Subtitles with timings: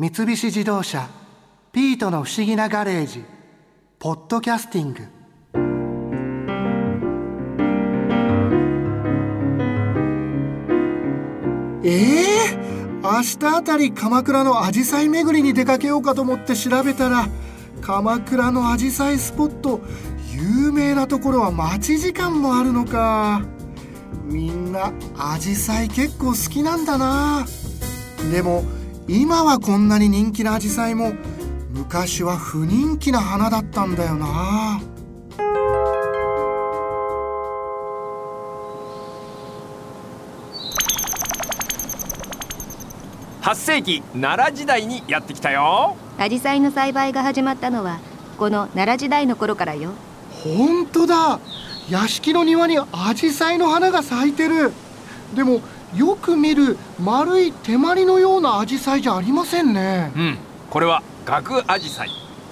[0.00, 1.10] 三菱自動車
[1.72, 3.22] 「ピートの不思議なガレージ」
[4.00, 5.02] 「ポッドキャスティング」
[11.84, 17.28] ええー、明日あたり鎌倉のアジサイ巡りに出かけようかと思って調べたら
[17.82, 19.82] 鎌倉のアジサイスポット
[20.32, 23.42] 有名なところは待ち時間もあるのか。
[24.24, 27.44] みんなアジサイ結構好きなんだな。
[28.32, 28.64] でも
[29.08, 31.12] 今はこんなに人気なアジサイも
[31.70, 34.80] 昔は不人気な花だったんだよな。
[43.42, 45.96] 8世紀奈良時代にやってきたよ。
[46.18, 47.98] アジサイの栽培が始まったのは
[48.38, 49.92] この奈良時代の頃からよ。
[50.44, 51.40] 本当だ。
[51.88, 54.72] 屋敷の庭にアジサイの花が咲いてる。
[55.34, 55.60] でも
[55.94, 60.12] よく見る丸い手まりのようなアジサイじゃありませんね。
[60.16, 60.38] うん
[60.70, 62.10] これは額アジサイ。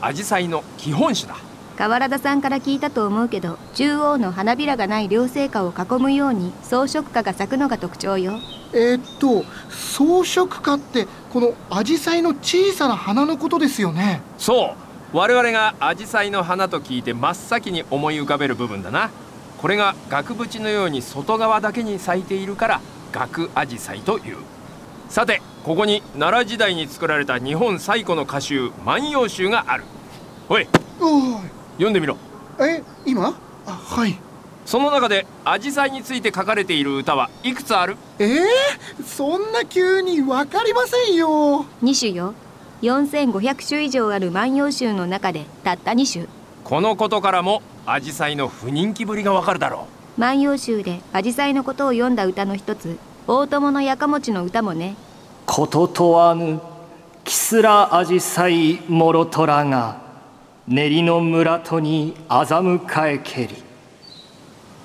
[0.00, 1.36] アジサイの基本種だ。
[1.78, 8.40] 河原田さんから聞いたと思うけど中央の花びらがない両生花を囲むように装飾花が咲くのが特徴よ。
[8.72, 14.22] えー、っと装飾花ってこのアジサイの小さな花のことですよね。
[14.38, 14.74] そ
[15.12, 15.16] う。
[15.16, 19.10] 我々がアジサイの花と聞いて真っ先に思い浮かべる部分だな。
[19.58, 22.80] これが額縁のように外側だけに咲いているから
[23.12, 24.36] 額アジサイという。
[25.08, 29.84] さてここに奈良時代に作られた日本最古の歌集「万葉集」がある。
[30.48, 30.66] おい
[31.74, 32.16] 読んでみろ。
[32.60, 33.34] え今？
[33.66, 34.16] あはい。
[34.66, 37.96] その中でアジサイについて書かれている歌はいくつある？
[38.18, 41.64] えー、そんな急に分かりませんよ。
[41.82, 42.34] 2種よ。
[42.82, 46.26] 4500種以上ある万葉集の中でたった2種。
[46.64, 54.94] このことからもアジサイの不人気ぶりがわかるだろう万葉集でアジサイのことを読んだ歌の一つ大友のやかもちの歌もね。
[55.46, 56.60] こととわぬ
[57.24, 60.02] キスラアジサイモロトラが
[60.68, 63.56] 練りの村とに欺えけり。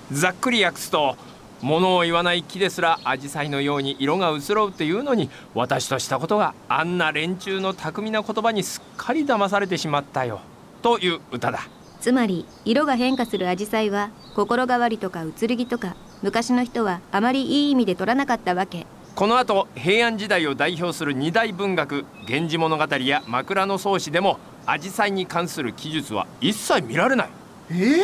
[0.10, 1.18] ざっくり訳すと
[1.62, 10.40] 物を言わない木ですらアジサイのように色が移ろうっていうのに私としたことがあんな連中の巧みな言葉にすっかり騙されてしまったよ。
[10.82, 11.68] という歌だ
[12.06, 18.86] つまり色が変化するアジサイは心変わりとか移り気とか昔の人はあまりいい意味で取らなかったわけ。
[19.16, 27.30] この後平安時代を代表する二大文学「源氏物語」や「枕草子」でもアジサイに関する記述は一切見られない。
[27.72, 28.00] えー、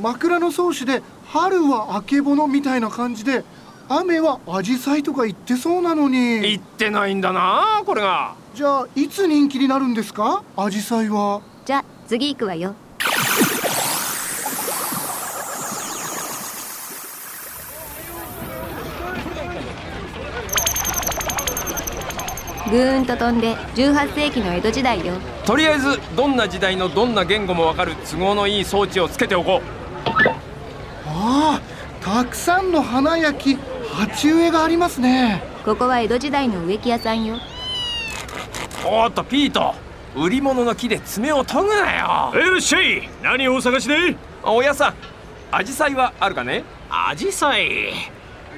[0.00, 3.42] 枕草子で春はあけぼのみたいな感じで
[3.88, 6.42] 雨はアジサイとか言ってそうなのに。
[6.42, 8.36] 言ってないんだなこれが。
[8.54, 10.44] じゃあいつ人気になるんですか？
[10.56, 12.76] アジサイはじゃあ次行くわよ
[22.70, 25.14] ぐーんと飛んで18世紀の江戸時代よ。
[25.44, 30.08] とりあえずどんな時代のどんな言語もわかる都合のいい装置をつけておこう。
[31.06, 31.60] ああ
[32.04, 33.58] たくさんの花焼き
[33.92, 35.42] 鉢植えがありますね。
[35.64, 37.36] ここは江戸時代の植木屋さんよ。
[38.84, 39.74] おっとピート。
[40.16, 42.32] 売り物の木で爪を研ぐなよ。
[42.34, 44.16] いらっしゃい何をお探しで？
[44.42, 44.94] おやさん
[45.50, 46.64] アジサイはあるかね？
[46.88, 47.92] アジサイ。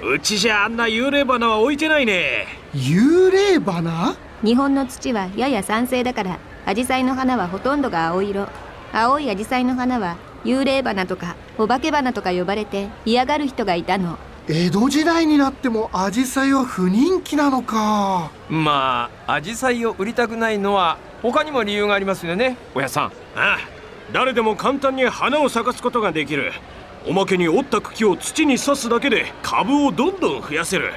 [0.03, 4.15] うちじゃあんな幽霊花は置いてないね幽霊花？
[4.43, 8.47] 日本の土はやや酸性だからアジサイの花はほとんどが青色。
[8.93, 14.19] 青いアジサイの花は幽霊花とかお化け花とか呼ばれて嫌がる人がいたの。
[14.49, 18.31] 江戸時代になってもアジサイは不人気なのか。
[18.51, 23.07] まあアジサイを売りたくないのは他にも理由がありますよねおやさん。
[23.07, 23.59] ああ
[24.13, 26.53] 誰でも簡単に花を咲かすことができる。
[27.07, 30.93] おまけに折った茎を土に刺すだけで株をどんどん増やせる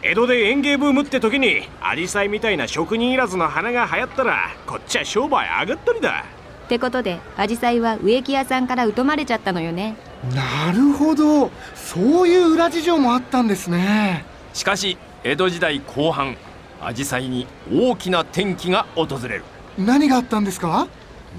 [0.00, 6.24] 江戸で園芸ブームって時にアジサイみたいな職人いらずの花が流行ったらこっちは商売上がったりだ。
[6.66, 9.96] ってことでアジサイは植木屋さんから疎まれちゃったのよね。
[10.32, 11.50] なるほど。
[11.74, 14.24] そういう裏事情もあったんですね。
[14.54, 16.36] しかし江戸時代後半
[16.80, 19.44] アジサイに大きな転機が訪れる。
[19.76, 20.86] 何があったんですか？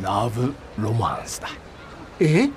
[0.01, 1.47] ラブロマンスだ。
[2.19, 2.50] え？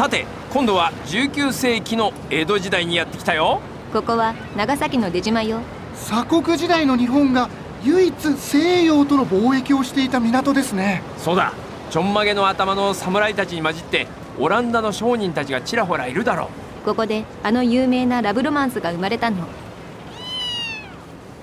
[0.00, 3.60] さて今度は19世紀の江戸時代にやってきたよ。
[3.92, 5.60] ここは長崎の出島よ。
[5.94, 7.50] 鎖国時代の日本が
[7.84, 11.02] 唯一西洋との貿易をしていた港ですね。
[11.18, 11.52] そうだ。
[11.90, 14.06] ちょんまげの頭の侍たちに混じって
[14.38, 16.48] オランダの商人たちがちらほらいるだろ
[16.82, 16.86] う。
[16.86, 19.46] ここであの有名なラブロマンスが生まれたの。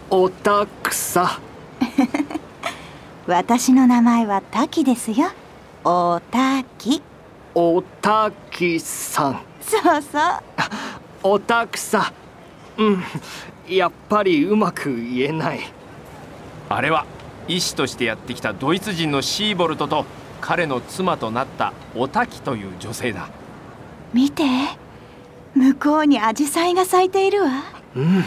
[0.09, 1.39] おたくさ。
[3.27, 5.27] 私の名前は滝ですよ。
[5.83, 7.03] おたき
[7.59, 9.41] おたきさん。
[9.61, 10.21] そうそう
[11.21, 12.11] おたくさ
[12.77, 13.03] うん。
[13.69, 15.59] やっぱりうまく言えない。
[16.67, 17.05] あれは
[17.47, 20.05] 医師としてやってきたドイツ人のシーボルトと
[20.41, 23.29] 彼の妻となったおたきという女性だ。
[24.11, 24.43] 見て。
[25.53, 27.49] 向こうにアジサイが咲いているわ。
[27.95, 28.23] うん。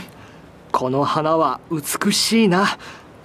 [0.71, 2.67] この花は美しいな。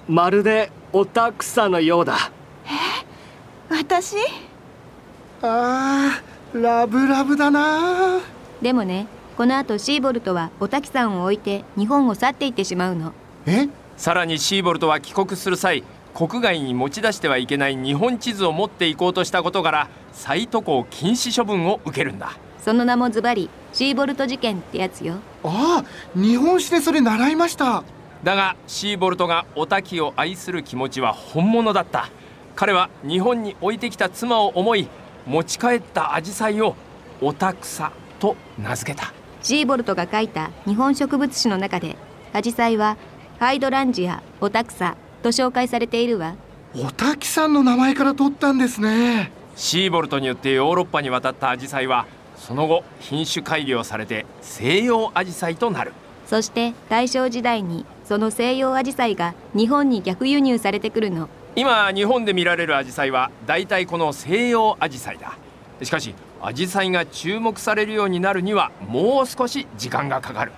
[0.07, 2.31] まるでおたくさのようだ。
[3.69, 4.15] 私？
[5.43, 8.19] あーラブラブだな。
[8.61, 9.07] でもね
[9.37, 13.13] この後シーボルトはお滝さんを置いて日本を去っていってしまうの。
[13.45, 13.67] え？
[13.97, 22.37] さらにシーボルトは帰国する際国外に持ち出してはいけない日本地図を持っていこうとしたことから再渡航禁止処分を受けるんだ。
[22.63, 25.15] その名もズバリシーボルト事件ってやつよ。
[25.43, 27.83] ああ日本史でそれ習いました。
[28.23, 32.09] だがシーボルトがおたきを愛する気持ちは本物だった。
[32.55, 34.87] 彼は日本に置いてきた妻を思い
[35.25, 36.75] 持ち帰ったアジサイを
[37.21, 39.13] おたくさと名付けた。
[39.41, 41.95] シーボルトが書いた日本植物誌の中で
[42.33, 42.97] アジサイは
[43.39, 46.35] ハイドランジアオタクサと紹介されているわ。
[46.75, 49.31] おたきさんの名前から取ったんですね。
[49.55, 52.05] シーボルトによってヨーロッパに渡ったアジサイは
[52.37, 55.93] その後品種改良されて西洋アジサイとなる。
[56.27, 65.37] そして大正時代にその西洋アジサイが日本に逆輸入されてくるの今日本で見られるアジサイは大体この西洋アジサイだ。
[65.81, 70.51] しかしアジサイが注目されるようになるにはもう少し時間がかかる。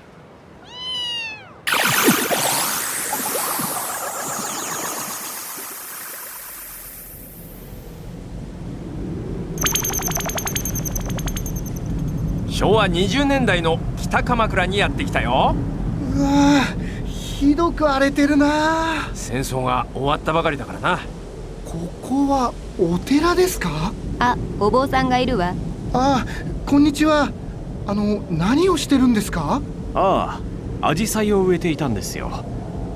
[12.50, 15.56] 昭和20年代の北鎌倉にやってきたよ。
[16.16, 16.87] うわ
[17.38, 19.12] ひどく荒れてるな。
[19.14, 21.02] 戦争が終わったばかりだからな。
[21.66, 23.94] ここはお寺ですか？
[24.18, 25.54] あお坊さんがいるわ。
[25.94, 26.26] あ
[26.66, 27.32] こんにちは。
[27.86, 29.62] あの何をしてるんですか？
[29.94, 30.42] あ
[30.82, 32.44] あアジサイを植えていたんですよ。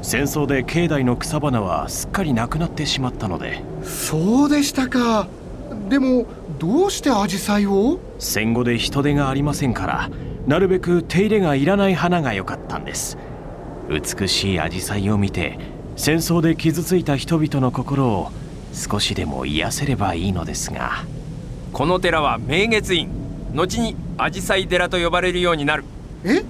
[0.01, 3.61] 戦争で境内の草花はすっかりなくなってしまったので。
[3.83, 5.27] そうでしたか。
[5.87, 6.25] でも
[6.57, 7.99] どうしてアジサイを？
[8.17, 10.09] 戦後で人手がありませんから
[10.47, 13.19] なるべく手入れがいらない花が良かったんです
[13.91, 15.59] 美しいアジサイを見て
[15.97, 18.31] 戦争で傷ついた人々の心を
[18.73, 21.03] 少しでも癒せればいいのですが。
[21.73, 23.09] この寺は明月院。
[23.53, 25.83] 後にアジサイ寺と呼ばれるようになる。
[26.23, 26.41] え？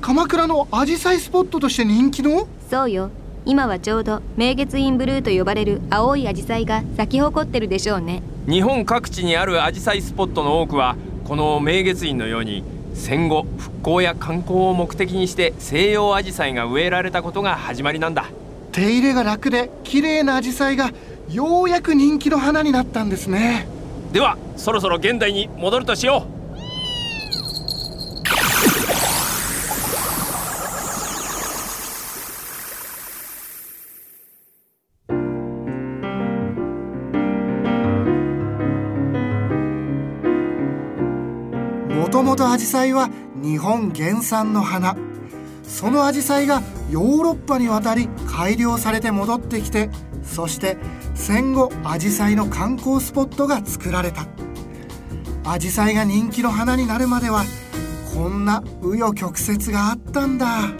[0.00, 2.48] 鎌倉のアジサイスポットとして人気の？
[2.68, 3.10] そうよ。
[3.44, 8.22] 今はちょうど明月院ブルーと呼ばれる青いアジサイが咲き誇ってるでしょうね。
[8.48, 12.64] 日本各地にあるアジサイスポットの多くはこの明月院のように
[12.98, 18.26] 戦後復興や観光を目的にして西洋アジサイが植えられたことが始まりなんだ。
[18.72, 20.90] 手入れが楽で綺麗なアジサイが
[21.30, 23.66] ようやく人気の花になったんですね。
[24.12, 26.37] ではそろそろ現代に戻るとしよう
[42.18, 44.96] ともとアジサイは日本原産の花。
[45.62, 49.88] そのアジサイがヨーロッパに渡り改良されて戻ってきて
[50.24, 50.78] そして
[51.14, 54.26] 戦後アジサイの観光スポットが作られた。
[55.44, 57.44] アジサイが人気の花になるまでは
[58.12, 60.70] こんな紆余曲折があったんだ。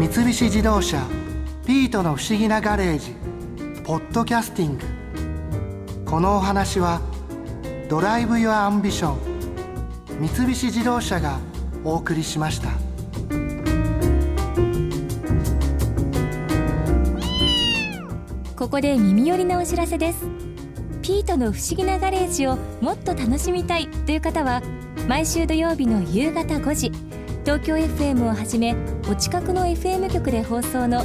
[0.00, 1.06] 三菱自動車
[1.68, 3.14] ピートの不思議なガレージ
[3.84, 4.86] ポッドキャスティング。
[6.06, 7.02] このお話は
[7.90, 9.18] Drive your ambition
[10.18, 11.38] 三菱自動車が
[11.84, 12.70] お送りしました。
[18.56, 20.26] ここで耳寄りなお知らせです。
[21.02, 24.62] ピートの不思議なガレージをもっと楽しみたいという方は
[25.06, 26.92] 毎週土曜日の夕方5時
[27.44, 28.74] 東京 FM をはじめ
[29.10, 31.04] お近くの FM 局で放送の